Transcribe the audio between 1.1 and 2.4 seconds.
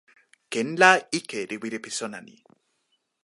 ike li wile pi sona ni.